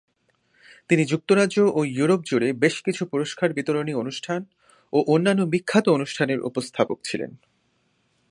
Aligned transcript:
তিনি 0.89 1.03
যুক্তরাজ্য 1.05 1.57
ও 1.73 1.79
ইউরোপ 1.91 2.21
জুড়ে 2.25 2.49
বেশ 2.53 2.75
কিছু 2.81 3.03
পুরস্কার 3.05 3.49
বিতরণী 3.53 3.93
অনুষ্ঠান 3.93 4.39
ও 4.93 4.97
অন্যান্য 5.07 5.41
বিখ্যাত 5.45 5.85
অনুষ্ঠানের 5.89 6.39
উপস্থাপক 6.39 6.97
ছিলেন। 7.03 7.31